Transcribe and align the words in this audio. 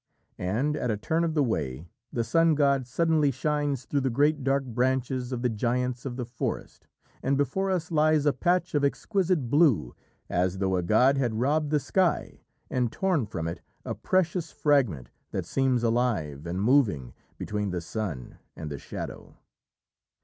And, 0.39 0.75
at 0.75 0.89
a 0.89 0.97
turn 0.97 1.23
of 1.23 1.35
the 1.35 1.43
way, 1.43 1.87
the 2.11 2.23
sun 2.23 2.55
god 2.55 2.87
suddenly 2.87 3.29
shines 3.29 3.85
through 3.85 3.99
the 4.01 4.09
great 4.09 4.43
dark 4.43 4.65
branches 4.65 5.31
of 5.31 5.43
the 5.43 5.49
giants 5.49 6.07
of 6.07 6.15
the 6.15 6.25
forest, 6.25 6.87
and 7.21 7.37
before 7.37 7.69
us 7.69 7.91
lies 7.91 8.25
a 8.25 8.33
patch 8.33 8.73
of 8.73 8.83
exquisite 8.83 9.51
blue, 9.51 9.93
as 10.27 10.57
though 10.57 10.75
a 10.75 10.81
god 10.81 11.19
had 11.19 11.39
robbed 11.39 11.69
the 11.69 11.79
sky 11.79 12.41
and 12.67 12.91
torn 12.91 13.27
from 13.27 13.47
it 13.47 13.61
a 13.85 13.93
precious 13.93 14.51
fragment 14.51 15.11
that 15.29 15.45
seems 15.45 15.83
alive 15.83 16.47
and 16.47 16.63
moving, 16.63 17.13
between 17.37 17.69
the 17.69 17.79
sun 17.79 18.39
and 18.55 18.71
the 18.71 18.79
shadow. 18.79 19.37